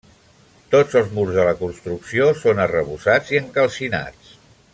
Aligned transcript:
Tots 0.75 0.95
els 1.01 1.11
murs 1.17 1.35
de 1.35 1.45
la 1.49 1.53
construcció 1.59 2.31
són 2.45 2.63
arrebossats 2.65 3.31
i 3.37 3.43
encalcinats. 3.45 4.35